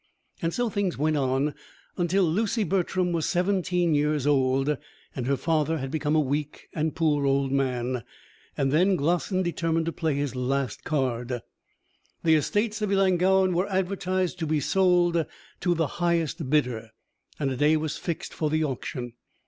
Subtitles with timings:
[0.49, 1.53] So things went on
[1.95, 4.75] until Lucy Bertram was seventeen years old,
[5.15, 8.03] and her father had become a weak and poor old man,
[8.57, 11.41] and then Glossin determined to play his last card.
[12.23, 15.23] The estates of Ellangowan were advertised to be sold
[15.59, 16.89] to the highest bidder,
[17.39, 19.13] and a day was fixed for the auction.